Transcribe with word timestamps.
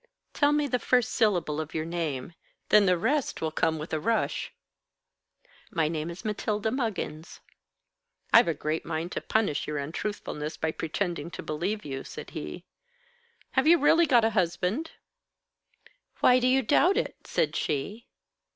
Tell 0.33 0.51
me 0.51 0.65
the 0.65 0.79
first 0.79 1.11
syllable 1.11 1.61
of 1.61 1.75
your 1.75 1.85
name. 1.85 2.33
Then 2.69 2.87
the 2.87 2.97
rest 2.97 3.39
will 3.39 3.51
come 3.51 3.77
with 3.77 3.93
a 3.93 3.99
rush." 3.99 4.51
"My 5.69 5.87
name 5.89 6.09
is 6.09 6.25
Matilda 6.25 6.71
Muggins." 6.71 7.39
"I've 8.33 8.47
a 8.47 8.55
great 8.55 8.83
mind 8.83 9.11
to 9.11 9.21
punish 9.21 9.67
your 9.67 9.77
untruthfulness 9.77 10.57
by 10.57 10.71
pretending 10.71 11.29
to 11.29 11.43
believe 11.43 11.85
you," 11.85 12.03
said 12.03 12.31
he. 12.31 12.65
"Have 13.51 13.67
you 13.67 13.77
really 13.77 14.07
got 14.07 14.25
a 14.25 14.31
husband?" 14.31 14.89
"Why 16.19 16.39
do 16.39 16.47
you 16.47 16.63
doubt 16.63 16.97
it?" 16.97 17.15
said 17.27 17.55
she. 17.55 18.07